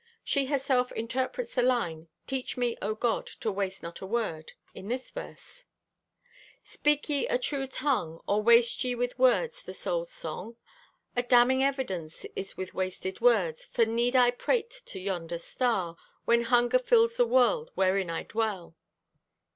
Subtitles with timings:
[0.23, 5.11] She herself interprets the line, "Teach me, O God, to waste not word," in this
[5.11, 5.65] verse:
[6.63, 10.55] Speak ye a true tongue, Or waste ye with words the Soul's song?
[11.15, 16.45] A damning evidence is with wasted words; For need I prate to yonder star When
[16.45, 18.75] hunger fills the world wherein I dwell?